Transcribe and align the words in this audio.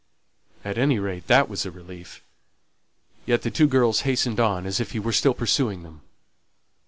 At 0.65 0.79
any 0.79 0.97
rate 0.97 1.27
that 1.27 1.47
was 1.47 1.63
a 1.63 1.69
relief. 1.69 2.23
Yet 3.27 3.43
the 3.43 3.51
two 3.51 3.67
girls 3.67 3.99
hastened 4.01 4.39
on, 4.39 4.65
as 4.65 4.79
if 4.79 4.93
he 4.93 4.99
was 4.99 5.15
still 5.15 5.35
pursuing 5.35 5.83
them. 5.83 6.01